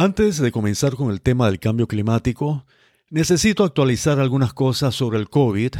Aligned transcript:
Antes 0.00 0.38
de 0.38 0.52
comenzar 0.52 0.94
con 0.94 1.10
el 1.10 1.20
tema 1.20 1.46
del 1.46 1.58
cambio 1.58 1.88
climático, 1.88 2.64
necesito 3.10 3.64
actualizar 3.64 4.20
algunas 4.20 4.52
cosas 4.52 4.94
sobre 4.94 5.18
el 5.18 5.28
COVID, 5.28 5.72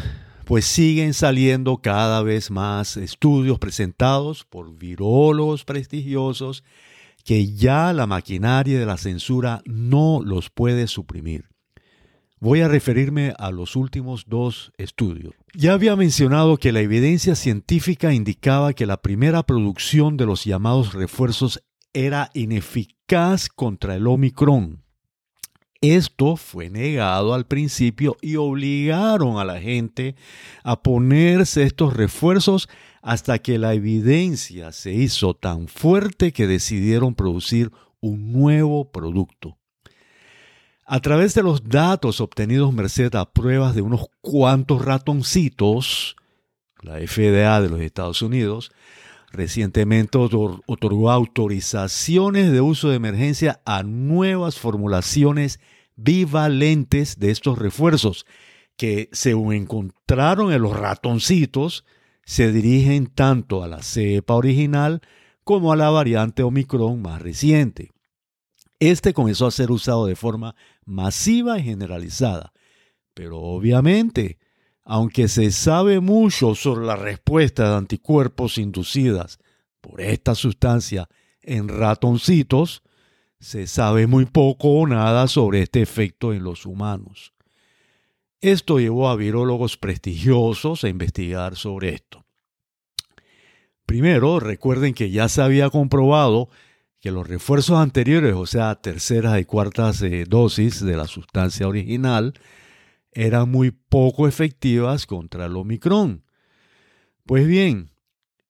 pues 0.44 0.64
siguen 0.64 1.14
saliendo 1.14 1.76
cada 1.76 2.20
vez 2.24 2.50
más 2.50 2.96
estudios 2.96 3.60
presentados 3.60 4.44
por 4.44 4.76
virólogos 4.76 5.64
prestigiosos 5.64 6.64
que 7.24 7.54
ya 7.54 7.92
la 7.92 8.08
maquinaria 8.08 8.80
de 8.80 8.86
la 8.86 8.96
censura 8.96 9.62
no 9.66 10.20
los 10.24 10.50
puede 10.50 10.88
suprimir. 10.88 11.44
Voy 12.40 12.60
a 12.62 12.66
referirme 12.66 13.34
a 13.38 13.52
los 13.52 13.76
últimos 13.76 14.24
dos 14.26 14.72
estudios. 14.78 15.34
Ya 15.54 15.74
había 15.74 15.94
mencionado 15.94 16.56
que 16.56 16.72
la 16.72 16.80
evidencia 16.80 17.36
científica 17.36 18.12
indicaba 18.12 18.72
que 18.72 18.86
la 18.86 19.00
primera 19.00 19.44
producción 19.44 20.16
de 20.16 20.26
los 20.26 20.44
llamados 20.44 20.92
refuerzos 20.92 21.62
era 21.92 22.30
ineficaz 22.34 23.48
contra 23.48 23.94
el 23.94 24.06
Omicron. 24.06 24.82
Esto 25.80 26.36
fue 26.36 26.70
negado 26.70 27.34
al 27.34 27.46
principio 27.46 28.16
y 28.20 28.34
obligaron 28.36 29.38
a 29.38 29.44
la 29.44 29.60
gente 29.60 30.16
a 30.64 30.82
ponerse 30.82 31.62
estos 31.62 31.94
refuerzos 31.94 32.68
hasta 33.00 33.38
que 33.38 33.58
la 33.58 33.74
evidencia 33.74 34.72
se 34.72 34.92
hizo 34.92 35.34
tan 35.34 35.68
fuerte 35.68 36.32
que 36.32 36.48
decidieron 36.48 37.14
producir 37.14 37.70
un 38.00 38.32
nuevo 38.32 38.90
producto. 38.90 39.56
A 40.84 41.00
través 41.00 41.34
de 41.34 41.42
los 41.42 41.68
datos 41.68 42.20
obtenidos 42.20 42.72
merced 42.72 43.14
a 43.14 43.30
pruebas 43.30 43.74
de 43.74 43.82
unos 43.82 44.06
cuantos 44.20 44.84
ratoncitos, 44.84 46.16
la 46.82 46.94
FDA 46.94 47.60
de 47.60 47.68
los 47.68 47.80
Estados 47.80 48.22
Unidos 48.22 48.72
Recientemente 49.30 50.16
otorgó 50.18 51.10
autorizaciones 51.10 52.50
de 52.50 52.60
uso 52.60 52.88
de 52.88 52.96
emergencia 52.96 53.60
a 53.66 53.82
nuevas 53.82 54.58
formulaciones 54.58 55.60
bivalentes 55.96 57.18
de 57.18 57.30
estos 57.30 57.58
refuerzos 57.58 58.24
que, 58.76 59.10
según 59.12 59.52
encontraron 59.52 60.52
en 60.52 60.62
los 60.62 60.74
ratoncitos, 60.74 61.84
se 62.24 62.52
dirigen 62.52 63.06
tanto 63.06 63.62
a 63.62 63.68
la 63.68 63.82
cepa 63.82 64.34
original 64.34 65.02
como 65.44 65.72
a 65.72 65.76
la 65.76 65.90
variante 65.90 66.42
Omicron 66.42 67.02
más 67.02 67.20
reciente. 67.20 67.90
Este 68.80 69.12
comenzó 69.12 69.46
a 69.46 69.50
ser 69.50 69.70
usado 69.70 70.06
de 70.06 70.14
forma 70.14 70.54
masiva 70.84 71.58
y 71.58 71.64
generalizada, 71.64 72.52
pero 73.12 73.40
obviamente 73.40 74.38
aunque 74.90 75.28
se 75.28 75.50
sabe 75.50 76.00
mucho 76.00 76.54
sobre 76.54 76.86
la 76.86 76.96
respuesta 76.96 77.68
de 77.68 77.76
anticuerpos 77.76 78.56
inducidas 78.56 79.38
por 79.82 80.00
esta 80.00 80.34
sustancia 80.34 81.10
en 81.42 81.68
ratoncitos, 81.68 82.82
se 83.38 83.66
sabe 83.66 84.06
muy 84.06 84.24
poco 84.24 84.70
o 84.70 84.86
nada 84.86 85.28
sobre 85.28 85.60
este 85.60 85.82
efecto 85.82 86.32
en 86.32 86.42
los 86.42 86.64
humanos. 86.64 87.34
Esto 88.40 88.80
llevó 88.80 89.10
a 89.10 89.16
virólogos 89.16 89.76
prestigiosos 89.76 90.84
a 90.84 90.88
investigar 90.88 91.56
sobre 91.56 91.90
esto. 91.90 92.24
Primero, 93.84 94.40
recuerden 94.40 94.94
que 94.94 95.10
ya 95.10 95.28
se 95.28 95.42
había 95.42 95.68
comprobado 95.68 96.48
que 96.98 97.10
los 97.10 97.28
refuerzos 97.28 97.76
anteriores, 97.76 98.34
o 98.34 98.46
sea, 98.46 98.74
terceras 98.76 99.38
y 99.38 99.44
cuartas 99.44 100.00
eh, 100.00 100.24
dosis 100.26 100.82
de 100.82 100.96
la 100.96 101.06
sustancia 101.06 101.68
original, 101.68 102.32
eran 103.18 103.50
muy 103.50 103.72
poco 103.72 104.28
efectivas 104.28 105.04
contra 105.04 105.46
el 105.46 105.56
Omicron. 105.56 106.22
Pues 107.26 107.48
bien, 107.48 107.90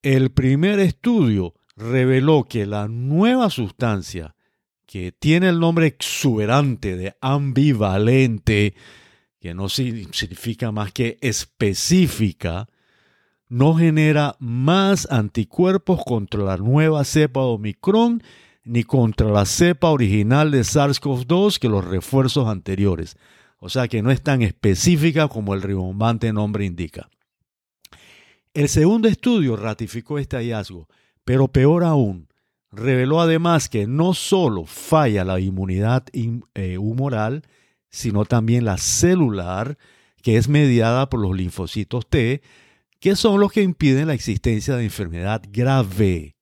el 0.02 0.30
primer 0.30 0.78
estudio 0.78 1.54
reveló 1.74 2.44
que 2.44 2.66
la 2.66 2.86
nueva 2.86 3.48
sustancia, 3.48 4.34
que 4.84 5.10
tiene 5.10 5.48
el 5.48 5.58
nombre 5.58 5.86
exuberante 5.86 6.98
de 6.98 7.16
ambivalente, 7.22 8.74
que 9.40 9.54
no 9.54 9.70
significa 9.70 10.70
más 10.70 10.92
que 10.92 11.16
específica, 11.22 12.68
no 13.48 13.74
genera 13.74 14.36
más 14.38 15.10
anticuerpos 15.10 16.04
contra 16.04 16.42
la 16.42 16.58
nueva 16.58 17.04
cepa 17.04 17.40
de 17.40 17.46
Omicron 17.46 18.22
ni 18.64 18.84
contra 18.84 19.30
la 19.30 19.46
cepa 19.46 19.88
original 19.88 20.50
de 20.50 20.60
SARS-CoV-2 20.60 21.58
que 21.58 21.70
los 21.70 21.86
refuerzos 21.86 22.48
anteriores 22.48 23.16
o 23.58 23.68
sea 23.68 23.88
que 23.88 24.02
no 24.02 24.10
es 24.10 24.22
tan 24.22 24.42
específica 24.42 25.28
como 25.28 25.54
el 25.54 25.62
rimbombante 25.62 26.32
nombre 26.32 26.64
indica. 26.64 27.08
El 28.54 28.68
segundo 28.68 29.08
estudio 29.08 29.56
ratificó 29.56 30.18
este 30.18 30.36
hallazgo, 30.36 30.88
pero 31.24 31.48
peor 31.48 31.84
aún, 31.84 32.28
reveló 32.70 33.20
además 33.20 33.68
que 33.68 33.86
no 33.86 34.14
solo 34.14 34.64
falla 34.64 35.24
la 35.24 35.40
inmunidad 35.40 36.06
eh, 36.12 36.78
humoral, 36.78 37.42
sino 37.90 38.24
también 38.24 38.64
la 38.64 38.78
celular, 38.78 39.78
que 40.22 40.36
es 40.36 40.48
mediada 40.48 41.08
por 41.08 41.20
los 41.20 41.36
linfocitos 41.36 42.08
T, 42.08 42.42
que 43.00 43.16
son 43.16 43.40
los 43.40 43.52
que 43.52 43.62
impiden 43.62 44.08
la 44.08 44.14
existencia 44.14 44.76
de 44.76 44.84
enfermedad 44.84 45.42
grave. 45.50 46.36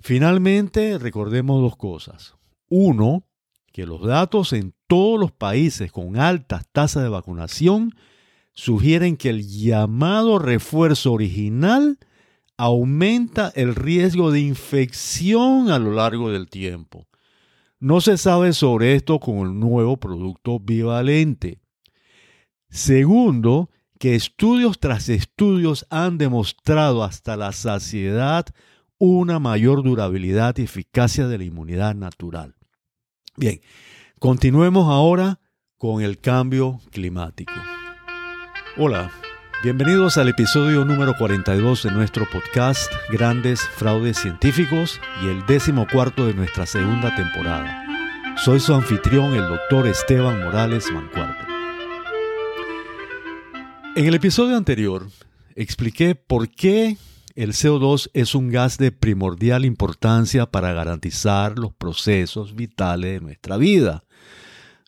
Finalmente, 0.00 0.98
recordemos 0.98 1.60
dos 1.60 1.76
cosas. 1.76 2.34
Uno, 2.68 3.26
que 3.72 3.86
los 3.86 4.02
datos 4.02 4.52
en 4.52 4.74
todos 4.86 5.18
los 5.18 5.32
países 5.32 5.92
con 5.92 6.16
altas 6.16 6.66
tasas 6.72 7.02
de 7.02 7.08
vacunación 7.08 7.94
sugieren 8.52 9.16
que 9.16 9.30
el 9.30 9.46
llamado 9.46 10.38
refuerzo 10.38 11.12
original 11.12 11.98
aumenta 12.56 13.52
el 13.54 13.74
riesgo 13.74 14.30
de 14.30 14.40
infección 14.40 15.70
a 15.70 15.78
lo 15.78 15.92
largo 15.92 16.30
del 16.30 16.48
tiempo. 16.48 17.06
No 17.78 18.02
se 18.02 18.18
sabe 18.18 18.52
sobre 18.52 18.94
esto 18.94 19.18
con 19.18 19.38
el 19.38 19.58
nuevo 19.58 19.96
producto 19.96 20.60
bivalente. 20.60 21.60
Segundo, 22.68 23.70
que 23.98 24.14
estudios 24.14 24.78
tras 24.78 25.08
estudios 25.08 25.86
han 25.88 26.18
demostrado 26.18 27.02
hasta 27.02 27.36
la 27.36 27.52
saciedad 27.52 28.46
una 28.98 29.38
mayor 29.38 29.82
durabilidad 29.82 30.58
y 30.58 30.62
eficacia 30.62 31.26
de 31.26 31.38
la 31.38 31.44
inmunidad 31.44 31.94
natural. 31.94 32.59
Bien, 33.40 33.62
continuemos 34.18 34.86
ahora 34.90 35.40
con 35.78 36.02
el 36.02 36.20
cambio 36.20 36.78
climático. 36.90 37.54
Hola, 38.76 39.10
bienvenidos 39.62 40.18
al 40.18 40.28
episodio 40.28 40.84
número 40.84 41.14
42 41.16 41.84
de 41.84 41.90
nuestro 41.90 42.28
podcast 42.28 42.92
Grandes 43.08 43.62
Fraudes 43.62 44.18
Científicos 44.18 45.00
y 45.24 45.28
el 45.28 45.46
décimo 45.46 45.86
cuarto 45.90 46.26
de 46.26 46.34
nuestra 46.34 46.66
segunda 46.66 47.16
temporada. 47.16 47.82
Soy 48.36 48.60
su 48.60 48.74
anfitrión, 48.74 49.32
el 49.32 49.48
doctor 49.48 49.86
Esteban 49.86 50.44
Morales 50.44 50.92
Mancuarte. 50.92 51.46
En 53.96 54.04
el 54.04 54.16
episodio 54.16 54.54
anterior 54.54 55.06
expliqué 55.54 56.14
por 56.14 56.50
qué 56.50 56.98
el 57.42 57.52
CO2 57.52 58.10
es 58.12 58.34
un 58.34 58.50
gas 58.50 58.76
de 58.76 58.92
primordial 58.92 59.64
importancia 59.64 60.44
para 60.44 60.74
garantizar 60.74 61.58
los 61.58 61.72
procesos 61.72 62.54
vitales 62.54 63.14
de 63.14 63.20
nuestra 63.20 63.56
vida, 63.56 64.04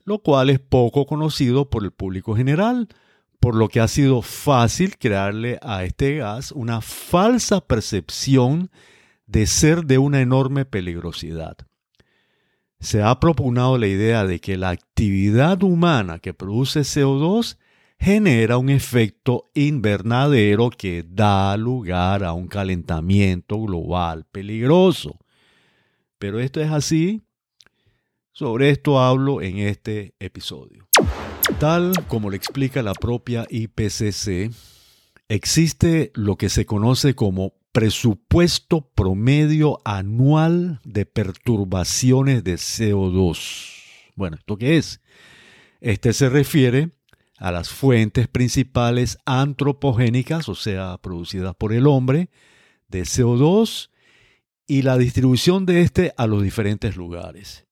lo 0.04 0.18
cual 0.18 0.50
es 0.50 0.58
poco 0.58 1.06
conocido 1.06 1.70
por 1.70 1.82
el 1.82 1.92
público 1.92 2.36
general, 2.36 2.88
por 3.40 3.54
lo 3.54 3.68
que 3.68 3.80
ha 3.80 3.88
sido 3.88 4.20
fácil 4.20 4.98
crearle 4.98 5.58
a 5.62 5.84
este 5.84 6.16
gas 6.16 6.52
una 6.52 6.82
falsa 6.82 7.62
percepción 7.62 8.70
de 9.26 9.46
ser 9.46 9.86
de 9.86 9.96
una 9.96 10.20
enorme 10.20 10.66
peligrosidad. 10.66 11.56
Se 12.80 13.00
ha 13.00 13.18
propugnado 13.18 13.78
la 13.78 13.86
idea 13.86 14.26
de 14.26 14.40
que 14.40 14.58
la 14.58 14.68
actividad 14.68 15.62
humana 15.62 16.18
que 16.18 16.34
produce 16.34 16.80
CO2 16.80 17.56
genera 18.02 18.58
un 18.58 18.68
efecto 18.68 19.52
invernadero 19.54 20.70
que 20.70 21.04
da 21.08 21.56
lugar 21.56 22.24
a 22.24 22.32
un 22.32 22.48
calentamiento 22.48 23.60
global 23.60 24.26
peligroso. 24.32 25.20
Pero 26.18 26.40
esto 26.40 26.60
es 26.60 26.72
así. 26.72 27.22
Sobre 28.32 28.70
esto 28.70 28.98
hablo 28.98 29.40
en 29.40 29.58
este 29.58 30.16
episodio. 30.18 30.88
Tal 31.60 31.92
como 32.08 32.28
le 32.28 32.36
explica 32.36 32.82
la 32.82 32.94
propia 32.94 33.46
IPCC, 33.48 34.50
existe 35.28 36.10
lo 36.16 36.36
que 36.36 36.48
se 36.48 36.66
conoce 36.66 37.14
como 37.14 37.54
presupuesto 37.70 38.80
promedio 38.80 39.80
anual 39.84 40.80
de 40.82 41.06
perturbaciones 41.06 42.42
de 42.42 42.54
CO2. 42.54 44.10
Bueno, 44.16 44.38
¿esto 44.38 44.56
qué 44.56 44.76
es? 44.76 45.00
Este 45.80 46.12
se 46.12 46.28
refiere 46.28 46.90
a 47.42 47.50
las 47.50 47.70
fuentes 47.70 48.28
principales 48.28 49.18
antropogénicas, 49.26 50.48
o 50.48 50.54
sea, 50.54 50.96
producidas 50.98 51.56
por 51.56 51.72
el 51.72 51.88
hombre, 51.88 52.30
de 52.86 53.02
CO2 53.02 53.90
y 54.68 54.82
la 54.82 54.96
distribución 54.96 55.66
de 55.66 55.80
este 55.80 56.14
a 56.16 56.28
los 56.28 56.44
diferentes 56.44 56.94
lugares. 56.94 57.66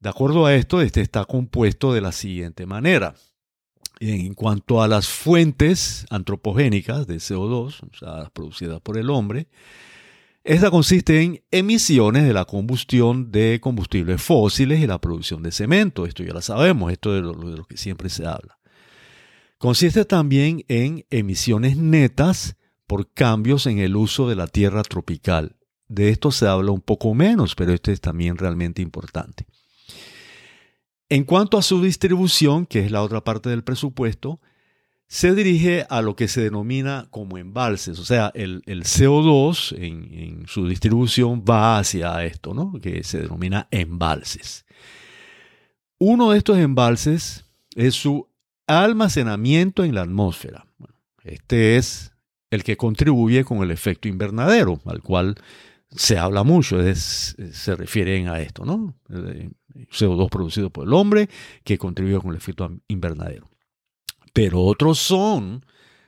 De 0.00 0.08
acuerdo 0.08 0.46
a 0.46 0.54
esto, 0.54 0.80
este 0.80 1.02
está 1.02 1.26
compuesto 1.26 1.92
de 1.92 2.00
la 2.00 2.12
siguiente 2.12 2.64
manera. 2.64 3.14
En 4.00 4.32
cuanto 4.32 4.80
a 4.80 4.88
las 4.88 5.06
fuentes 5.06 6.06
antropogénicas 6.08 7.06
de 7.06 7.16
CO2, 7.16 7.82
o 7.82 7.96
sea, 7.98 8.30
producidas 8.30 8.80
por 8.80 8.96
el 8.96 9.10
hombre, 9.10 9.48
Esta 10.44 10.70
consiste 10.70 11.20
en 11.20 11.42
emisiones 11.50 12.24
de 12.24 12.32
la 12.32 12.46
combustión 12.46 13.30
de 13.30 13.58
combustibles 13.60 14.22
fósiles 14.22 14.80
y 14.80 14.86
la 14.86 14.98
producción 14.98 15.42
de 15.42 15.52
cemento. 15.52 16.06
Esto 16.06 16.22
ya 16.22 16.32
lo 16.32 16.40
sabemos, 16.40 16.90
esto 16.90 17.10
lo, 17.20 17.34
de 17.34 17.58
lo 17.58 17.64
que 17.66 17.76
siempre 17.76 18.08
se 18.08 18.24
habla. 18.24 18.57
Consiste 19.58 20.04
también 20.04 20.64
en 20.68 21.04
emisiones 21.10 21.76
netas 21.76 22.56
por 22.86 23.12
cambios 23.12 23.66
en 23.66 23.78
el 23.78 23.96
uso 23.96 24.28
de 24.28 24.36
la 24.36 24.46
tierra 24.46 24.82
tropical. 24.82 25.56
De 25.88 26.10
esto 26.10 26.30
se 26.30 26.46
habla 26.46 26.70
un 26.70 26.80
poco 26.80 27.12
menos, 27.12 27.56
pero 27.56 27.72
esto 27.72 27.90
es 27.90 28.00
también 28.00 28.36
realmente 28.36 28.82
importante. 28.82 29.46
En 31.08 31.24
cuanto 31.24 31.58
a 31.58 31.62
su 31.62 31.82
distribución, 31.82 32.66
que 32.66 32.80
es 32.80 32.92
la 32.92 33.02
otra 33.02 33.24
parte 33.24 33.48
del 33.48 33.64
presupuesto, 33.64 34.40
se 35.08 35.34
dirige 35.34 35.86
a 35.88 36.02
lo 36.02 36.14
que 36.14 36.28
se 36.28 36.42
denomina 36.42 37.08
como 37.10 37.38
embalses, 37.38 37.98
o 37.98 38.04
sea, 38.04 38.30
el, 38.34 38.62
CO2 38.66 39.74
en, 39.78 40.46
su 40.46 40.68
distribución 40.68 41.42
va 41.48 41.78
hacia 41.78 42.24
esto, 42.24 42.52
¿no? 42.52 42.78
que 42.80 43.02
se 43.02 43.22
denomina 43.22 43.68
embalses. 43.70 44.66
Uno 45.98 46.30
de 46.30 46.38
estos 46.38 46.58
embalses 46.58 47.46
es 47.74 47.94
su 47.94 48.28
almacenamiento 48.68 49.82
en 49.82 49.94
la 49.94 50.02
atmósfera. 50.02 50.66
este 51.24 51.76
es 51.76 52.12
el 52.50 52.62
que 52.62 52.76
contribuye 52.76 53.44
con 53.44 53.62
el 53.62 53.70
efecto 53.70 54.08
invernadero, 54.08 54.80
al 54.86 55.02
cual 55.02 55.34
se 55.90 56.18
habla 56.18 56.44
mucho, 56.44 56.78
se 56.94 57.76
refieren 57.76 58.28
a 58.28 58.40
esto, 58.40 58.64
¿no? 58.64 58.94
CO2 59.90 60.28
producido 60.28 60.70
por 60.70 60.86
el 60.86 60.94
hombre 60.94 61.28
que 61.64 61.78
contribuye 61.78 62.20
con 62.20 62.30
el 62.30 62.36
efecto 62.36 62.70
invernadero. 62.88 63.48
Pero 64.32 64.62
otros 64.62 64.98
son 64.98 65.64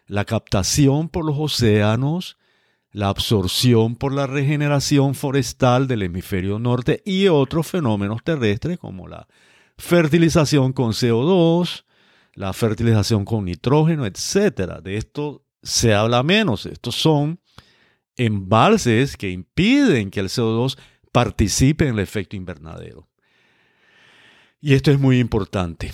la 0.06 0.24
captación 0.24 1.08
por 1.08 1.24
los 1.24 1.36
océanos, 1.38 2.36
la 2.92 3.08
absorción 3.08 3.96
por 3.96 4.12
la 4.12 4.26
regeneración 4.26 5.14
forestal 5.14 5.86
del 5.86 6.02
hemisferio 6.02 6.58
norte 6.58 7.02
y 7.04 7.28
otros 7.28 7.66
fenómenos 7.66 8.22
terrestres 8.24 8.78
como 8.78 9.08
la 9.08 9.28
fertilización 9.78 10.72
con 10.72 10.92
CO2, 10.92 11.84
la 12.34 12.52
fertilización 12.52 13.24
con 13.24 13.44
nitrógeno, 13.44 14.06
etc. 14.06 14.80
De 14.82 14.96
esto 14.96 15.44
se 15.62 15.94
habla 15.94 16.22
menos. 16.22 16.66
Estos 16.66 16.94
son 16.94 17.40
embalses 18.16 19.16
que 19.16 19.30
impiden 19.30 20.10
que 20.10 20.20
el 20.20 20.28
CO2 20.28 20.78
participe 21.12 21.86
en 21.86 21.94
el 21.94 22.00
efecto 22.00 22.36
invernadero. 22.36 23.08
Y 24.60 24.74
esto 24.74 24.90
es 24.90 25.00
muy 25.00 25.18
importante 25.18 25.90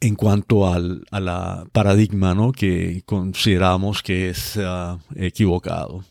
en 0.00 0.14
cuanto 0.14 0.66
al 0.66 1.04
paradigma 1.72 2.34
¿no? 2.34 2.52
que 2.52 3.02
consideramos 3.04 4.02
que 4.02 4.30
es 4.30 4.56
ah, 4.56 4.98
equivocado. 5.14 6.04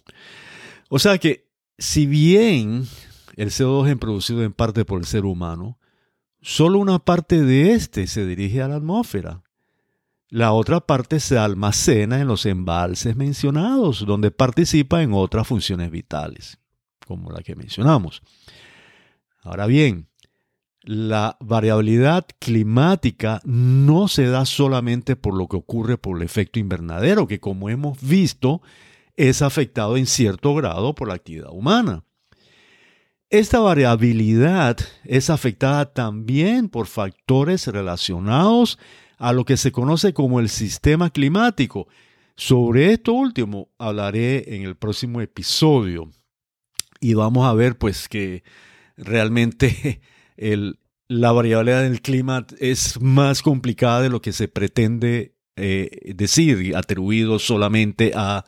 O 0.89 0.99
sea 0.99 1.17
que 1.17 1.49
si 1.77 2.05
bien 2.05 2.87
el 3.35 3.49
CO2 3.49 3.89
es 3.89 3.97
producido 3.97 4.43
en 4.43 4.53
parte 4.53 4.85
por 4.85 4.99
el 4.99 5.05
ser 5.05 5.25
humano, 5.25 5.78
solo 6.41 6.79
una 6.79 6.99
parte 6.99 7.41
de 7.41 7.73
este 7.73 8.07
se 8.07 8.25
dirige 8.25 8.61
a 8.61 8.67
la 8.67 8.75
atmósfera. 8.75 9.43
La 10.29 10.53
otra 10.53 10.79
parte 10.79 11.19
se 11.19 11.37
almacena 11.37 12.19
en 12.19 12.27
los 12.27 12.45
embalses 12.45 13.15
mencionados, 13.15 14.05
donde 14.05 14.29
participa 14.29 15.01
en 15.01 15.13
otras 15.13 15.47
funciones 15.47 15.89
vitales, 15.89 16.59
como 17.07 17.31
la 17.31 17.41
que 17.41 17.55
mencionamos. 17.55 18.21
Ahora 19.41 19.65
bien, 19.65 20.07
la 20.83 21.37
variabilidad 21.39 22.27
climática 22.39 23.41
no 23.43 24.07
se 24.07 24.27
da 24.27 24.45
solamente 24.45 25.15
por 25.15 25.35
lo 25.35 25.47
que 25.47 25.57
ocurre 25.57 25.97
por 25.97 26.17
el 26.17 26.23
efecto 26.23 26.59
invernadero, 26.59 27.27
que 27.27 27.39
como 27.39 27.69
hemos 27.69 27.99
visto 28.01 28.61
es 29.17 29.41
afectado 29.41 29.97
en 29.97 30.05
cierto 30.05 30.53
grado 30.55 30.95
por 30.95 31.07
la 31.07 31.15
actividad 31.15 31.51
humana. 31.51 32.05
Esta 33.31 33.59
variabilidad 33.59 34.77
es 35.03 35.29
afectada 35.29 35.93
también 35.93 36.67
por 36.67 36.87
factores 36.87 37.67
relacionados 37.67 38.79
a 39.19 39.33
lo 39.33 39.45
que 39.45 39.55
se 39.55 39.71
conoce 39.71 40.15
como 40.15 40.39
el 40.39 40.49
sistema 40.49 41.11
climático. 41.11 41.87
Sobre 42.35 42.91
esto 42.91 43.13
último 43.13 43.69
hablaré 43.77 44.55
en 44.55 44.63
el 44.63 44.75
próximo 44.75 45.21
episodio 45.21 46.09
y 46.99 47.13
vamos 47.13 47.45
a 47.45 47.53
ver 47.53 47.77
pues 47.77 48.09
que 48.09 48.43
realmente 48.97 50.01
la 51.07 51.31
variabilidad 51.31 51.83
del 51.83 52.01
clima 52.01 52.47
es 52.57 52.99
más 52.99 53.43
complicada 53.43 54.01
de 54.01 54.09
lo 54.09 54.23
que 54.23 54.33
se 54.33 54.47
pretende 54.47 55.35
eh, 55.55 56.13
decir, 56.15 56.75
atribuido 56.75 57.37
solamente 57.37 58.13
a 58.15 58.43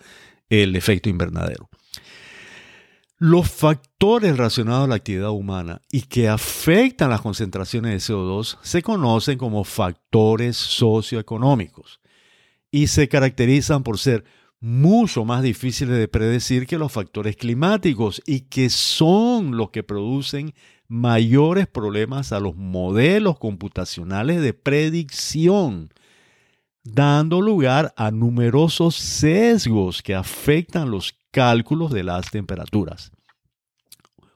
el 0.50 0.76
efecto 0.76 1.08
invernadero. 1.08 1.71
Los 3.24 3.52
factores 3.52 4.36
relacionados 4.36 4.86
a 4.86 4.88
la 4.88 4.96
actividad 4.96 5.30
humana 5.30 5.80
y 5.92 6.02
que 6.02 6.28
afectan 6.28 7.12
las 7.12 7.22
concentraciones 7.22 8.08
de 8.08 8.14
CO2 8.16 8.58
se 8.64 8.82
conocen 8.82 9.38
como 9.38 9.64
factores 9.64 10.58
socioeconómicos 10.58 12.00
y 12.72 12.88
se 12.88 13.08
caracterizan 13.08 13.84
por 13.84 14.00
ser 14.00 14.24
mucho 14.60 15.24
más 15.24 15.44
difíciles 15.44 16.00
de 16.00 16.08
predecir 16.08 16.66
que 16.66 16.80
los 16.80 16.92
factores 16.92 17.36
climáticos 17.36 18.24
y 18.26 18.40
que 18.40 18.72
son 18.72 19.56
los 19.56 19.70
que 19.70 19.84
producen 19.84 20.56
mayores 20.88 21.68
problemas 21.68 22.32
a 22.32 22.40
los 22.40 22.56
modelos 22.56 23.38
computacionales 23.38 24.42
de 24.42 24.56
predicción 24.56 25.94
dando 26.84 27.40
lugar 27.40 27.94
a 27.98 28.10
numerosos 28.10 28.96
sesgos 28.96 30.02
que 30.02 30.16
afectan 30.16 30.90
los 30.90 31.14
cálculos 31.32 31.92
de 31.92 32.04
las 32.04 32.30
temperaturas. 32.30 33.12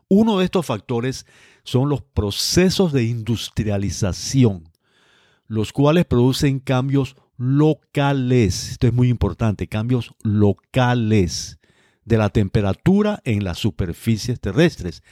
Uno 0.08 0.40
de 0.40 0.46
estos 0.46 0.66
factores 0.66 1.26
son 1.64 1.90
los 1.90 2.02
procesos 2.02 2.94
de 2.94 3.04
industrialización, 3.04 4.70
los 5.48 5.74
cuales 5.74 6.06
producen 6.06 6.60
cambios 6.60 7.16
locales, 7.38 8.72
esto 8.72 8.88
es 8.88 8.94
muy 8.94 9.10
importante, 9.10 9.68
cambios 9.68 10.14
locales 10.24 11.60
de 12.06 12.18
la 12.18 12.30
temperatura 12.30 13.20
en 13.26 13.44
las 13.44 13.58
superficies 13.58 14.40
terrestres 14.40 15.04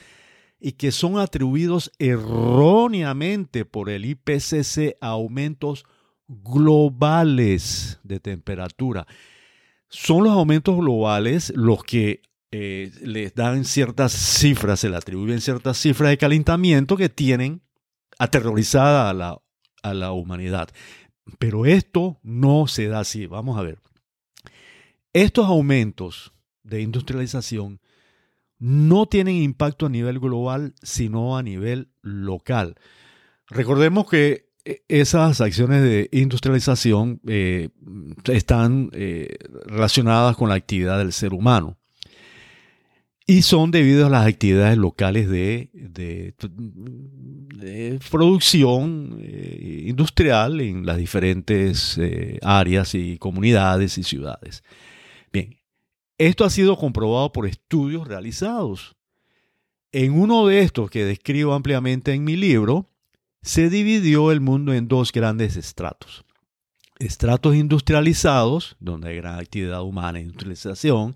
y 0.60 0.72
que 0.72 0.92
son 0.92 1.18
atribuidos 1.18 1.92
erróneamente 1.98 3.64
por 3.64 3.90
el 3.90 4.06
IPCC 4.06 4.96
a 5.00 5.08
aumentos 5.08 5.84
globales 6.28 8.00
de 8.02 8.20
temperatura. 8.20 9.06
Son 9.96 10.24
los 10.24 10.32
aumentos 10.32 10.76
globales 10.76 11.52
los 11.54 11.84
que 11.84 12.20
eh, 12.50 12.90
les 13.00 13.32
dan 13.36 13.64
ciertas 13.64 14.10
cifras, 14.10 14.80
se 14.80 14.88
le 14.88 14.96
atribuyen 14.96 15.40
ciertas 15.40 15.78
cifras 15.78 16.10
de 16.10 16.18
calentamiento 16.18 16.96
que 16.96 17.08
tienen 17.08 17.62
aterrorizada 18.18 19.08
a 19.08 19.14
la, 19.14 19.40
a 19.84 19.94
la 19.94 20.10
humanidad. 20.10 20.68
Pero 21.38 21.64
esto 21.64 22.18
no 22.24 22.66
se 22.66 22.88
da 22.88 23.00
así. 23.00 23.28
Vamos 23.28 23.56
a 23.56 23.62
ver. 23.62 23.78
Estos 25.12 25.46
aumentos 25.46 26.32
de 26.64 26.82
industrialización 26.82 27.80
no 28.58 29.06
tienen 29.06 29.36
impacto 29.36 29.86
a 29.86 29.90
nivel 29.90 30.18
global, 30.18 30.74
sino 30.82 31.38
a 31.38 31.42
nivel 31.44 31.92
local. 32.02 32.74
Recordemos 33.46 34.10
que 34.10 34.50
esas 34.88 35.40
acciones 35.40 35.82
de 35.82 36.08
industrialización 36.12 37.20
eh, 37.26 37.68
están 38.32 38.90
eh, 38.92 39.36
relacionadas 39.66 40.36
con 40.36 40.48
la 40.48 40.54
actividad 40.54 40.98
del 40.98 41.12
ser 41.12 41.34
humano 41.34 41.76
y 43.26 43.42
son 43.42 43.70
debido 43.70 44.06
a 44.06 44.10
las 44.10 44.26
actividades 44.26 44.76
locales 44.76 45.28
de, 45.28 46.34
producción 48.10 49.18
eh, 49.20 49.84
industrial 49.86 50.60
en 50.60 50.84
las 50.84 50.98
diferentes 50.98 51.98
áreas 52.42 52.94
y 52.94 53.16
comunidades 53.16 53.96
y 53.96 54.02
ciudades. 54.02 54.62
Bien, 55.32 55.56
esto 56.18 56.44
ha 56.44 56.50
sido 56.50 56.76
comprobado 56.76 57.32
por 57.32 57.46
estudios 57.46 58.06
realizados. 58.06 58.94
En 59.90 60.12
uno 60.12 60.46
de 60.46 60.60
estos 60.60 60.90
que 60.90 61.04
describo 61.04 61.54
ampliamente 61.54 62.12
en 62.12 62.24
mi 62.24 62.36
libro, 62.36 62.90
se 63.44 63.68
dividió 63.68 64.32
el 64.32 64.40
mundo 64.40 64.72
en 64.72 64.88
dos 64.88 65.12
grandes 65.12 65.56
estratos. 65.56 66.24
Estratos 66.98 67.54
industrializados, 67.54 68.76
donde 68.80 69.10
hay 69.10 69.16
gran 69.16 69.38
actividad 69.38 69.82
humana 69.82 70.18
e 70.18 70.22
industrialización, 70.22 71.14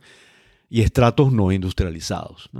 y 0.68 0.82
estratos 0.82 1.32
no 1.32 1.50
industrializados. 1.52 2.50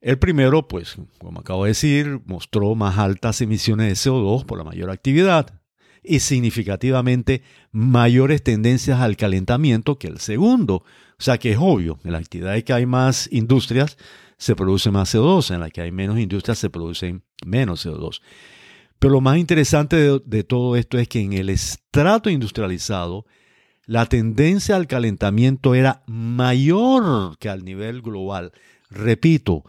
El 0.00 0.18
primero, 0.20 0.68
pues, 0.68 0.96
como 1.18 1.40
acabo 1.40 1.64
de 1.64 1.70
decir, 1.70 2.20
mostró 2.26 2.76
más 2.76 2.98
altas 2.98 3.40
emisiones 3.40 3.88
de 3.88 4.10
CO2 4.10 4.44
por 4.44 4.58
la 4.58 4.64
mayor 4.64 4.90
actividad 4.90 5.60
y 6.04 6.20
significativamente 6.20 7.42
mayores 7.72 8.44
tendencias 8.44 9.00
al 9.00 9.16
calentamiento 9.16 9.98
que 9.98 10.06
el 10.06 10.20
segundo. 10.20 10.84
O 11.18 11.22
sea 11.22 11.38
que 11.38 11.50
es 11.50 11.58
obvio, 11.60 11.98
en 12.04 12.12
la 12.12 12.18
actividad 12.18 12.56
en 12.56 12.62
que 12.62 12.72
hay 12.72 12.86
más 12.86 13.28
industrias 13.32 13.98
se 14.36 14.54
produce 14.54 14.92
más 14.92 15.12
CO2, 15.12 15.52
en 15.52 15.60
la 15.60 15.70
que 15.70 15.80
hay 15.80 15.90
menos 15.90 16.20
industrias 16.20 16.58
se 16.58 16.70
producen 16.70 17.24
menos 17.44 17.84
CO2. 17.84 18.20
Pero 18.98 19.12
lo 19.12 19.20
más 19.20 19.38
interesante 19.38 20.20
de, 20.24 20.44
todo 20.44 20.76
esto 20.76 20.98
es 20.98 21.08
que 21.08 21.20
en 21.20 21.32
el 21.32 21.50
estrato 21.50 22.30
industrializado, 22.30 23.26
la 23.86 24.06
tendencia 24.06 24.76
al 24.76 24.86
calentamiento 24.86 25.74
era 25.74 26.02
mayor 26.06 27.38
que 27.38 27.48
al 27.48 27.64
nivel 27.64 28.02
global. 28.02 28.52
Repito, 28.90 29.64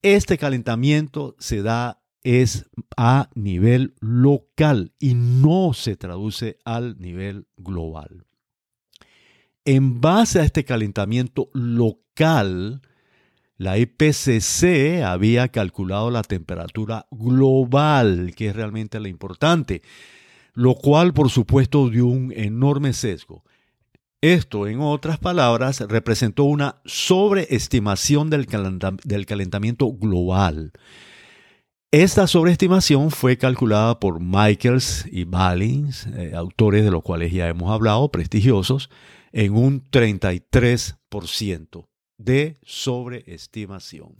este 0.00 0.38
calentamiento 0.38 1.36
se 1.38 1.62
da 1.62 2.02
es 2.22 2.66
a 2.96 3.30
nivel 3.34 3.94
local 4.00 4.92
y 5.00 5.14
no 5.14 5.72
se 5.74 5.96
traduce 5.96 6.58
al 6.64 6.98
nivel 7.00 7.46
global. 7.56 8.26
En 9.64 10.00
base 10.00 10.40
a 10.40 10.44
este 10.44 10.64
calentamiento 10.64 11.50
local, 11.52 12.82
la 13.62 13.78
IPCC 13.78 15.02
había 15.04 15.48
calculado 15.48 16.10
la 16.10 16.22
temperatura 16.22 17.06
global, 17.12 18.34
que 18.34 18.48
es 18.48 18.56
realmente 18.56 18.98
la 18.98 19.08
importante, 19.08 19.82
lo 20.52 20.74
cual 20.74 21.14
por 21.14 21.30
supuesto 21.30 21.88
dio 21.88 22.06
un 22.06 22.32
enorme 22.34 22.92
sesgo. 22.92 23.44
Esto, 24.20 24.66
en 24.66 24.80
otras 24.80 25.20
palabras, 25.20 25.78
representó 25.80 26.42
una 26.42 26.80
sobreestimación 26.84 28.30
del, 28.30 28.46
calentamiento 29.26 29.92
global. 29.92 30.72
Esta 31.92 32.26
sobreestimación 32.26 33.12
fue 33.12 33.38
calculada 33.38 34.00
por 34.00 34.18
Michaels 34.20 35.06
y 35.10 35.22
Ballins, 35.22 36.08
eh, 36.16 36.32
autores 36.34 36.84
de 36.84 36.90
los 36.90 37.04
cuales 37.04 37.32
ya 37.32 37.48
hemos 37.48 37.70
hablado, 37.70 38.10
prestigiosos, 38.10 38.90
en 39.30 39.54
un 39.54 39.88
33% 39.88 41.91
de 42.24 42.56
sobreestimación. 42.62 44.14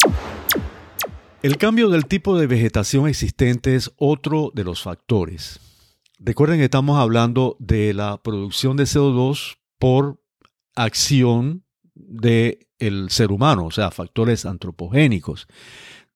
El 1.43 1.57
cambio 1.57 1.89
del 1.89 2.07
tipo 2.07 2.39
de 2.39 2.47
vegetación 2.47 3.09
existente 3.09 3.75
es 3.75 3.91
otro 3.97 4.53
de 4.55 4.63
los 4.63 4.83
factores. 4.83 5.59
Recuerden 6.21 6.59
que 6.59 6.65
estamos 6.65 7.01
hablando 7.01 7.57
de 7.59 7.93
la 7.95 8.23
producción 8.23 8.77
de 8.77 8.85
CO2 8.85 9.57
por 9.81 10.23
acción 10.77 11.65
del 11.95 13.11
ser 13.11 13.33
humano, 13.33 13.67
o 13.67 13.71
sea, 13.73 13.91
factores 13.91 14.47
antropogénicos. 14.47 15.49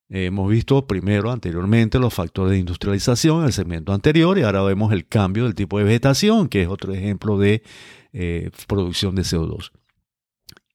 hemos 0.09 0.49
visto 0.49 0.87
primero, 0.87 1.33
anteriormente, 1.33 1.99
los 1.99 2.15
factores 2.15 2.53
de 2.53 2.59
industrialización 2.59 3.41
en 3.41 3.47
el 3.47 3.53
segmento 3.53 3.93
anterior 3.93 4.39
y 4.39 4.43
ahora 4.43 4.63
vemos 4.63 4.93
el 4.93 5.09
cambio 5.09 5.43
del 5.43 5.57
tipo 5.57 5.79
de 5.79 5.85
vegetación, 5.85 6.49
que 6.49 6.63
es 6.63 6.69
otro 6.69 6.93
ejemplo 6.93 7.37
de 7.37 7.65
eh, 8.13 8.51
producción 8.69 9.17
de 9.17 9.23
CO2. 9.23 9.73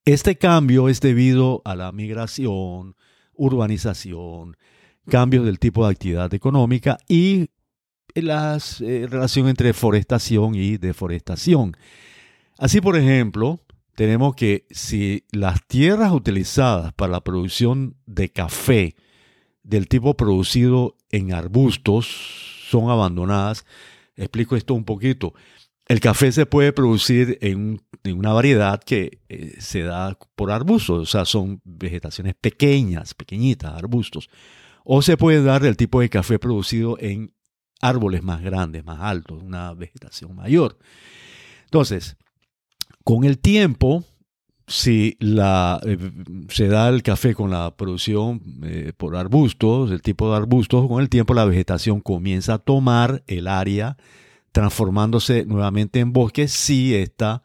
Este 0.06 0.36
cambio 0.36 0.90
es 0.90 1.00
debido 1.00 1.62
a 1.64 1.76
la 1.76 1.92
migración, 1.92 2.96
urbanización, 3.34 4.58
cambios 5.08 5.46
del 5.46 5.60
tipo 5.60 5.86
de 5.86 5.92
actividad 5.92 6.34
económica 6.34 6.98
y 7.08 7.50
la 8.16 8.58
eh, 8.80 9.08
relación 9.08 9.48
entre 9.48 9.74
forestación 9.74 10.56
y 10.56 10.78
deforestación. 10.78 11.78
Así, 12.58 12.82
por 12.82 12.98
ejemplo, 12.98 13.60
tenemos 13.94 14.34
que 14.34 14.66
si 14.72 15.24
las 15.32 15.66
tierras 15.68 16.12
utilizadas 16.12 16.94
para 16.94 17.12
la 17.12 17.24
producción 17.24 17.96
de 18.08 18.30
café 18.30 18.96
del 19.62 19.88
tipo 19.88 20.18
producido 20.18 20.96
en 21.12 21.32
arbustos 21.32 22.08
son 22.70 22.90
abandonadas, 22.90 23.66
explico 24.16 24.56
esto 24.56 24.74
un 24.74 24.84
poquito. 24.84 25.36
El 25.92 26.00
café 26.00 26.32
se 26.32 26.46
puede 26.46 26.72
producir 26.72 27.38
en, 27.42 27.82
una 28.06 28.32
variedad 28.32 28.82
que 28.82 29.20
eh, 29.28 29.56
se 29.60 29.82
da 29.82 30.18
por 30.38 30.50
arbustos, 30.50 31.00
o 31.02 31.06
sea, 31.06 31.26
son 31.26 31.60
vegetaciones 31.66 32.34
pequeñas, 32.40 33.14
pequeñitas, 33.14 33.74
arbustos. 33.74 34.30
O 34.86 35.02
se 35.02 35.18
puede 35.18 35.44
dar 35.44 35.66
el 35.66 35.76
tipo 35.76 36.00
de 36.00 36.10
café 36.10 36.40
producido 36.40 36.96
en 37.02 37.34
árboles 37.82 38.24
más 38.24 38.42
grandes, 38.42 38.86
más 38.86 39.02
altos, 39.02 39.44
una 39.44 39.74
vegetación 39.74 40.34
mayor. 40.34 40.78
Entonces, 41.66 42.16
con 43.04 43.26
el 43.26 43.38
tiempo, 43.40 44.06
si 44.68 45.18
eh, 45.20 45.98
se 46.48 46.68
da 46.70 46.88
el 46.88 47.04
café 47.04 47.36
con 47.36 47.52
la 47.52 47.76
producción 47.76 48.42
eh, 48.64 48.94
por 48.96 49.18
arbustos, 49.18 49.92
el 49.92 50.02
tipo 50.02 50.32
de 50.32 50.38
arbustos, 50.38 50.88
con 50.88 51.02
el 51.02 51.10
tiempo 51.10 51.34
la 51.34 51.44
vegetación 51.44 52.00
comienza 52.00 52.54
a 52.54 52.60
tomar 52.60 53.26
el 53.28 53.50
área 53.50 53.98
transformándose 54.52 55.46
nuevamente 55.46 56.00
en 56.00 56.14
bosque 56.14 56.48
si 56.48 56.96
esta 56.96 57.44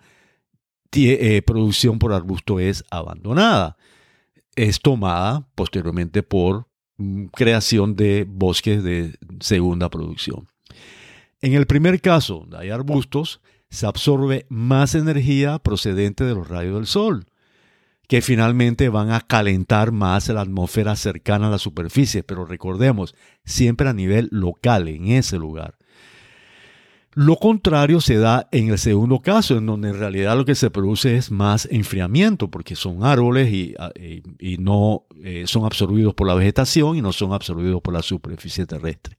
eh, 0.93 1.43
producción 1.43 1.99
por 1.99 2.13
arbusto 2.13 2.59
es 2.59 2.85
abandonada. 2.91 3.77
Es 4.55 4.81
tomada 4.81 5.47
posteriormente 5.55 6.23
por 6.23 6.69
mm, 6.97 7.27
creación 7.27 7.97
de 7.97 8.25
bosques 8.27 8.83
de 8.83 9.19
segunda 9.41 9.91
producción. 9.91 10.49
En 11.43 11.53
el 11.53 11.67
primer 11.67 12.01
caso, 12.01 12.39
donde 12.41 12.59
hay 12.59 12.71
arbustos, 12.71 13.41
se 13.69 13.87
absorbe 13.87 14.47
más 14.49 14.95
energía 14.95 15.59
procedente 15.59 16.25
de 16.25 16.35
los 16.35 16.49
rayos 16.49 16.77
del 16.77 16.87
sol, 16.87 17.27
que 18.09 18.23
finalmente 18.23 18.89
van 18.89 19.11
a 19.11 19.21
calentar 19.21 19.93
más 19.93 20.29
la 20.29 20.41
atmósfera 20.41 20.97
cercana 20.97 21.49
a 21.49 21.51
la 21.51 21.59
superficie, 21.59 22.23
pero 22.23 22.47
recordemos, 22.47 23.15
siempre 23.45 23.89
a 23.89 23.93
nivel 23.93 24.29
local, 24.31 24.89
en 24.89 25.09
ese 25.09 25.39
lugar. 25.39 25.77
Lo 27.19 27.37
contrario 27.37 28.03
se 28.03 28.19
da 28.19 28.47
en 28.53 28.69
el 28.69 28.77
segundo 28.77 29.21
caso, 29.21 29.57
en 29.57 29.65
donde 29.65 29.89
en 29.89 29.99
realidad 29.99 30.37
lo 30.37 30.45
que 30.45 30.55
se 30.55 30.69
produce 30.69 31.17
es 31.17 31.31
más 31.31 31.67
enfriamiento, 31.71 32.51
porque 32.51 32.77
son 32.77 33.05
árboles 33.05 33.51
y, 33.51 33.75
ah, 33.79 33.91
no 34.59 35.07
eh, 35.25 35.45
son 35.47 35.65
absorbidos 35.65 36.13
por 36.13 36.27
la 36.27 36.35
vegetación 36.35 36.95
y 36.95 37.01
no 37.01 37.15
son 37.15 37.33
absorbidos 37.33 37.81
por 37.81 37.95
la 37.95 38.03
superficie 38.03 38.67
terrestre. 38.67 39.17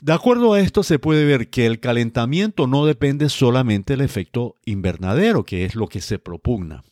De 0.00 0.14
acuerdo 0.14 0.54
a 0.54 0.60
esto, 0.60 0.82
se 0.82 0.98
puede 0.98 1.26
ver 1.26 1.50
que 1.50 1.66
el 1.66 1.80
calentamiento 1.80 2.66
no 2.66 2.86
depende 2.86 3.28
solamente 3.28 3.92
del 3.92 4.00
efecto 4.00 4.54
invernadero, 4.64 5.44
que 5.44 5.66
es 5.66 5.74
lo 5.74 5.86
que 5.86 6.00
se 6.00 6.18
propugna. 6.18 6.82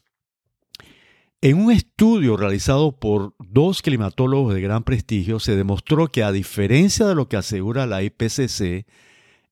En 1.40 1.56
un 1.56 1.72
estudio 1.72 2.36
realizado 2.36 2.92
por 2.92 3.34
dos 3.38 3.80
climatólogos 3.80 4.52
de 4.52 4.60
gran 4.60 4.84
prestigio, 4.84 5.40
se 5.40 5.56
demostró 5.56 6.08
que 6.08 6.22
a 6.22 6.30
diferencia 6.30 7.06
de 7.06 7.14
lo 7.14 7.26
que 7.26 7.38
asegura 7.38 7.86
la 7.86 8.02
IPCC, 8.02 8.84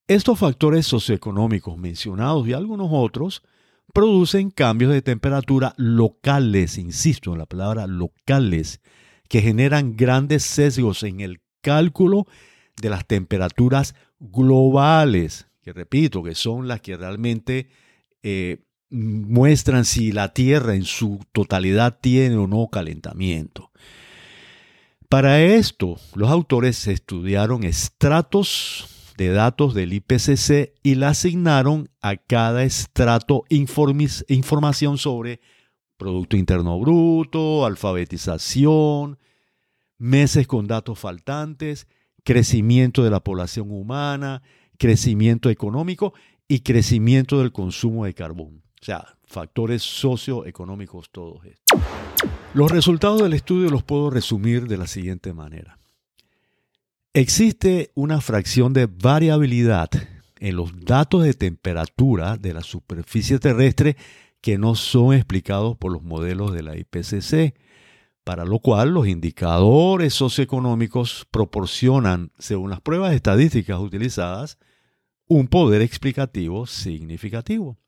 estos 0.07 0.39
factores 0.39 0.87
socioeconómicos 0.87 1.79
mencionados 1.79 2.47
y 2.47 2.53
algunos 2.53 2.89
otros 2.91 3.43
producen 3.93 4.51
cambios 4.51 4.93
de 4.93 5.03
temperatura 5.03 5.75
locales, 5.77 6.79
insisto 6.79 7.33
en 7.33 7.39
la 7.39 7.47
palabra 7.47 7.87
locales, 7.87 8.81
que 9.29 9.41
generan 9.41 9.97
grandes 9.97 10.43
sesgos 10.43 11.03
en 11.05 11.21
el 11.21 11.41
cálculo 11.63 12.27
de 12.81 12.91
las 12.91 13.07
temperaturas 13.07 13.95
globales, 14.19 15.47
que 15.63 15.73
repito, 15.73 16.23
que 16.23 16.35
son 16.35 16.69
las 16.69 16.81
que 16.81 16.97
realmente 16.97 17.69
eh, 18.23 18.65
muestran 18.91 19.85
si 19.85 20.13
la 20.13 20.35
Tierra 20.35 20.75
en 20.75 20.85
su 20.85 21.21
totalidad 21.33 21.99
tiene 22.01 22.37
o 22.37 22.47
no 22.47 22.69
calentamiento. 22.69 23.71
Para 25.09 25.41
esto, 25.43 25.99
los 26.15 26.31
autores 26.31 26.87
estudiaron 26.89 27.65
estratos 27.65 28.94
de 29.17 29.31
datos 29.31 29.75
del 29.75 29.93
IPCC 29.93 30.75
y 30.83 30.97
le 30.97 31.07
asignaron 31.07 31.89
a 32.01 32.17
cada 32.17 32.65
estrato 32.65 33.45
información 33.49 34.99
sobre 34.99 35.41
Producto 35.97 36.37
Interno 36.37 36.79
Bruto, 36.81 37.65
alfabetización, 37.65 39.19
meses 39.99 40.47
con 40.47 40.67
datos 40.67 40.99
faltantes, 40.99 41.87
crecimiento 42.25 43.05
de 43.05 43.11
la 43.11 43.21
población 43.21 43.71
humana, 43.71 44.43
crecimiento 44.79 45.51
económico 45.51 46.15
y 46.49 46.61
crecimiento 46.61 47.39
del 47.39 47.53
consumo 47.53 48.05
de 48.05 48.15
carbón. 48.15 48.63
O 48.81 48.85
sea, 48.85 49.17
factores 49.25 49.83
socioeconómicos 49.83 51.11
todos 51.11 51.45
estos. 51.45 51.81
Los 52.53 52.71
resultados 52.71 53.23
del 53.23 53.33
estudio 53.33 53.71
los 53.71 53.83
puedo 53.83 54.11
resumir 54.11 54.67
de 54.67 54.77
la 54.77 54.87
siguiente 54.87 55.33
manera. 55.33 55.79
Existe 57.17 57.93
una 57.95 58.21
fracción 58.21 58.73
de 58.73 58.87
variabilidad 58.87 59.89
en 60.41 60.57
los 60.57 60.85
datos 60.85 61.23
de 61.23 61.33
temperatura 61.33 62.37
de 62.37 62.53
la 62.53 62.63
superficie 62.63 63.39
terrestre 63.39 63.97
que 64.41 64.59
no 64.59 64.75
son 64.75 65.15
explicados 65.15 65.77
por 65.77 65.93
los 65.93 66.03
modelos 66.03 66.53
de 66.53 66.65
la 66.65 66.77
IPCC, 66.77 67.55
para 68.25 68.45
lo 68.45 68.59
cual 68.59 68.91
los 68.95 69.07
indicadores 69.07 70.13
socioeconómicos 70.13 71.25
proporcionan, 71.31 72.33
según 72.41 72.71
las 72.71 72.81
pruebas 72.81 73.15
estadísticas 73.15 73.79
utilizadas, 73.79 74.59
un 75.29 75.47
poder 75.47 75.83
explicativo 75.83 76.67
significativo. 76.67 77.79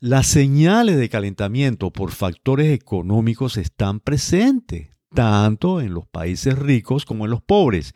Las 0.00 0.26
señales 0.26 0.98
de 0.98 1.08
calentamiento 1.08 1.90
por 1.90 2.10
factores 2.10 2.74
económicos 2.74 3.56
están 3.56 4.00
presentes 4.00 4.90
tanto 5.14 5.80
en 5.80 5.94
los 5.94 6.06
países 6.06 6.58
ricos 6.58 7.04
como 7.04 7.24
en 7.24 7.30
los 7.30 7.42
pobres, 7.42 7.92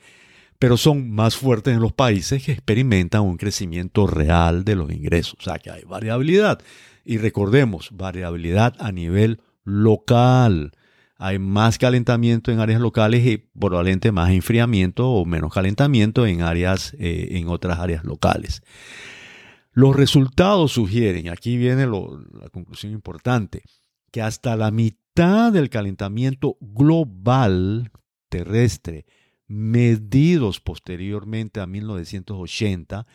pero 0.58 0.76
son 0.76 1.10
más 1.10 1.36
fuertes 1.36 1.74
en 1.74 1.80
los 1.80 1.92
países 1.92 2.42
que 2.42 2.52
experimentan 2.52 3.22
un 3.22 3.36
crecimiento 3.36 4.06
real 4.06 4.64
de 4.64 4.76
los 4.76 4.90
ingresos. 4.90 5.36
O 5.38 5.42
sea 5.42 5.58
que 5.58 5.70
hay 5.70 5.82
variabilidad. 5.84 6.60
Y 7.04 7.18
recordemos, 7.18 7.90
variabilidad 7.92 8.74
a 8.78 8.90
nivel 8.92 9.40
local. 9.64 10.72
Hay 11.16 11.38
más 11.38 11.78
calentamiento 11.78 12.50
en 12.50 12.60
áreas 12.60 12.80
locales 12.80 13.24
y 13.26 13.38
probablemente 13.58 14.10
más 14.10 14.30
enfriamiento 14.30 15.10
o 15.10 15.24
menos 15.24 15.52
calentamiento 15.52 16.26
en 16.26 16.42
áreas, 16.42 16.94
eh, 16.98 17.28
en 17.32 17.48
otras 17.48 17.78
áreas 17.78 18.04
locales. 18.04 18.62
Los 19.72 19.96
resultados 19.96 20.72
sugieren, 20.72 21.28
aquí 21.28 21.56
viene 21.56 21.86
la 21.86 22.48
conclusión 22.50 22.92
importante, 22.92 23.62
que 24.12 24.22
hasta 24.22 24.56
la 24.56 24.70
mitad 25.14 25.52
del 25.52 25.70
calentamiento 25.70 26.56
global 26.60 27.92
terrestre, 28.28 29.06
medidos 29.46 30.58
posteriormente 30.58 31.60
a 31.60 31.66
1980, 31.66 33.06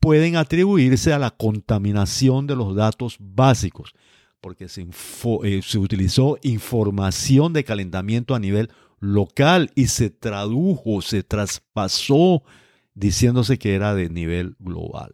pueden 0.00 0.36
atribuirse 0.36 1.12
a 1.12 1.18
la 1.18 1.30
contaminación 1.30 2.46
de 2.46 2.56
los 2.56 2.74
datos 2.74 3.16
básicos, 3.20 3.92
porque 4.40 4.70
se, 4.70 4.86
eh, 5.44 5.60
se, 5.62 5.78
utilizó 5.78 6.38
información 6.42 7.52
de 7.52 7.64
calentamiento 7.64 8.34
a 8.34 8.38
nivel 8.38 8.70
local 8.98 9.70
y 9.74 9.88
se 9.88 10.08
tradujo, 10.08 11.02
se 11.02 11.24
traspasó 11.24 12.42
diciéndose 12.94 13.58
que 13.58 13.74
era 13.74 13.94
de 13.94 14.08
nivel 14.08 14.56
global. 14.58 15.12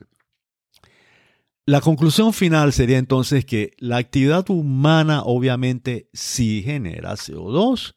La 1.66 1.80
conclusión 1.80 2.35
final 2.35 2.75
sería 2.75 2.99
entonces 2.99 3.47
que 3.47 3.73
la 3.78 3.97
actividad 3.97 4.50
humana 4.50 5.23
obviamente 5.23 6.11
sí 6.12 6.62
genera 6.62 7.14
CO2, 7.14 7.94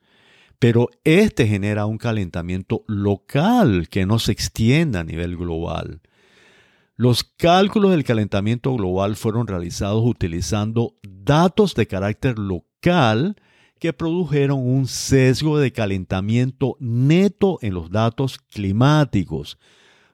pero 0.58 0.88
este 1.04 1.48
genera 1.48 1.86
un 1.86 1.98
calentamiento 1.98 2.86
local 2.88 3.90
que 3.90 4.06
no 4.06 4.20
se 4.20 4.32
extiende 4.32 5.00
a 5.00 5.04
nivel 5.04 5.36
global. 5.36 6.00
Los 6.96 7.26
cálculos 7.26 7.92
del 7.92 8.06
calentamiento 8.06 8.74
global 8.74 9.18
fueron 9.18 9.48
realizados 9.48 10.02
utilizando 10.06 10.96
datos 11.04 11.76
de 11.76 11.88
carácter 11.88 12.40
local 12.40 13.36
que 13.80 13.92
produjeron 13.92 14.60
un 14.60 14.88
sesgo 14.88 15.60
de 15.60 15.74
calentamiento 15.74 16.78
neto 16.80 17.60
en 17.62 17.74
los 17.74 17.92
datos 17.92 18.38
climáticos, 18.38 19.60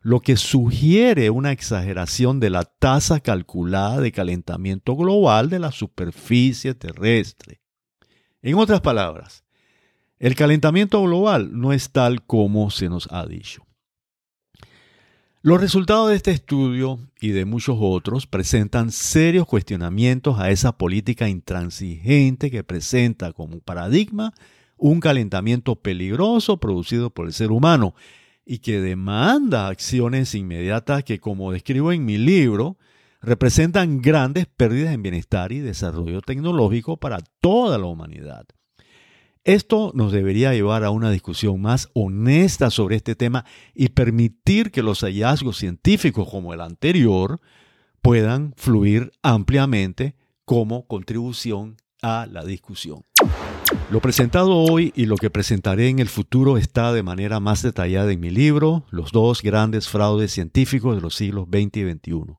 lo 0.04 0.20
que 0.20 0.36
sugiere 0.36 1.30
una 1.30 1.54
exageración 1.54 2.42
de 2.42 2.50
la 2.50 2.66
tasa 2.66 3.22
calculada 3.22 4.02
de 4.02 4.12
calentamiento 4.12 4.98
global 4.98 5.50
de 5.50 5.60
la 5.60 5.72
superficie 5.72 6.76
terrestre. 6.76 7.62
En 8.42 8.56
otras 8.56 8.82
palabras, 8.82 9.46
el 10.20 10.36
calentamiento 10.36 11.02
global 11.02 11.58
no 11.58 11.72
es 11.72 11.92
tal 11.92 12.26
como 12.26 12.70
se 12.70 12.90
nos 12.90 13.08
ha 13.12 13.26
dicho. 13.26 13.66
Los 15.42 15.60
resultados 15.60 16.10
de 16.10 16.16
este 16.16 16.32
estudio 16.32 17.00
y 17.22 17.30
de 17.30 17.46
muchos 17.46 17.78
otros 17.80 18.28
presentan 18.28 18.92
serios 18.92 19.46
cuestionamientos 19.46 20.38
a 20.38 20.52
esa 20.52 20.78
política 20.78 21.30
intransigente 21.30 22.52
que 22.52 22.64
presenta 22.64 23.32
como 23.32 23.60
paradigma 23.60 24.34
un 24.76 25.00
calentamiento 25.00 25.76
peligroso 25.76 26.58
producido 26.58 27.10
por 27.10 27.28
el 27.28 27.34
ser 27.34 27.52
humano 27.52 27.94
y 28.46 28.60
que 28.60 28.80
demanda 28.82 29.68
acciones 29.68 30.36
inmediatas 30.36 31.04
que, 31.04 31.20
como 31.20 31.52
describo 31.52 31.92
en 31.92 32.06
mi 32.06 32.18
libro, 32.18 32.78
representan 33.22 34.02
grandes 34.02 34.48
pérdidas 34.48 34.94
en 34.94 35.02
bienestar 35.02 35.52
y 35.52 35.60
desarrollo 35.60 36.22
tecnológico 36.22 36.98
para 36.98 37.20
toda 37.40 37.78
la 37.78 37.86
humanidad. 37.86 38.46
Esto 39.46 39.92
nos 39.94 40.14
debería 40.14 40.54
llevar 40.54 40.86
a 40.86 40.90
una 40.90 41.12
discusión 41.12 41.62
más 41.62 41.90
honesta 41.94 42.70
sobre 42.70 42.96
este 42.96 43.16
tema 43.16 43.44
y 43.74 43.90
permitir 43.90 44.72
que 44.72 44.84
los 44.84 45.02
hallazgos 45.02 45.58
científicos 45.58 46.30
como 46.30 46.54
el 46.54 46.62
anterior 46.62 47.42
puedan 48.02 48.54
fluir 48.56 49.12
ampliamente 49.22 50.16
como 50.46 50.88
contribución 50.88 51.76
a 52.02 52.26
la 52.30 52.46
discusión. 52.46 53.04
Lo 53.92 54.00
presentado 54.00 54.56
hoy 54.56 54.92
y 54.96 55.06
lo 55.06 55.18
que 55.18 55.30
presentaré 55.30 55.90
en 55.90 56.00
el 56.00 56.10
futuro 56.10 56.58
está 56.58 56.92
de 56.94 57.04
manera 57.04 57.40
más 57.40 57.62
detallada 57.62 58.12
en 58.12 58.20
mi 58.20 58.32
libro, 58.32 58.86
Los 58.90 59.12
dos 59.12 59.44
grandes 59.44 59.88
fraudes 59.88 60.32
científicos 60.32 60.96
de 60.96 61.02
los 61.02 61.14
siglos 61.16 61.48
XX 61.52 61.78
y 61.78 61.92
XXI. 61.92 62.38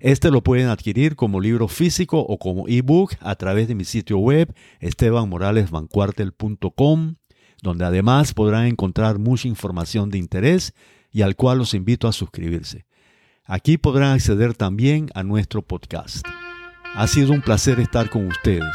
Este 0.00 0.30
lo 0.30 0.42
pueden 0.42 0.68
adquirir 0.68 1.16
como 1.16 1.40
libro 1.40 1.66
físico 1.68 2.20
o 2.20 2.38
como 2.38 2.68
ebook 2.68 3.14
a 3.20 3.34
través 3.36 3.68
de 3.68 3.74
mi 3.74 3.84
sitio 3.84 4.18
web 4.18 4.54
estebanmoralesvancuartel.com, 4.80 7.14
donde 7.62 7.84
además 7.84 8.34
podrán 8.34 8.66
encontrar 8.66 9.18
mucha 9.18 9.48
información 9.48 10.10
de 10.10 10.18
interés 10.18 10.74
y 11.12 11.22
al 11.22 11.36
cual 11.36 11.58
los 11.58 11.74
invito 11.74 12.06
a 12.06 12.12
suscribirse. 12.12 12.86
Aquí 13.44 13.78
podrán 13.78 14.14
acceder 14.14 14.54
también 14.54 15.08
a 15.14 15.22
nuestro 15.22 15.62
podcast. 15.62 16.26
Ha 16.94 17.06
sido 17.06 17.32
un 17.32 17.42
placer 17.42 17.80
estar 17.80 18.10
con 18.10 18.26
ustedes. 18.26 18.74